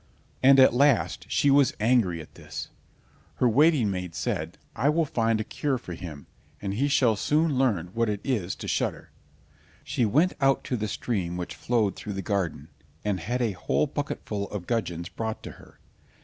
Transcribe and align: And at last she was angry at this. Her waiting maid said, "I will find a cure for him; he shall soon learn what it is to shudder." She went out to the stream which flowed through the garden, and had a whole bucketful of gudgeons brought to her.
And 0.41 0.59
at 0.59 0.73
last 0.73 1.27
she 1.29 1.51
was 1.51 1.75
angry 1.79 2.21
at 2.21 2.33
this. 2.33 2.69
Her 3.35 3.47
waiting 3.47 3.91
maid 3.91 4.15
said, 4.15 4.57
"I 4.75 4.89
will 4.89 5.05
find 5.05 5.39
a 5.39 5.43
cure 5.43 5.77
for 5.77 5.93
him; 5.93 6.25
he 6.59 6.87
shall 6.87 7.15
soon 7.15 7.55
learn 7.59 7.91
what 7.93 8.09
it 8.09 8.19
is 8.23 8.55
to 8.55 8.67
shudder." 8.67 9.11
She 9.83 10.03
went 10.03 10.33
out 10.41 10.63
to 10.63 10.75
the 10.75 10.87
stream 10.87 11.37
which 11.37 11.53
flowed 11.53 11.95
through 11.95 12.13
the 12.13 12.23
garden, 12.23 12.69
and 13.05 13.19
had 13.19 13.43
a 13.43 13.51
whole 13.51 13.85
bucketful 13.85 14.49
of 14.49 14.65
gudgeons 14.65 15.07
brought 15.07 15.43
to 15.43 15.51
her. 15.61 15.77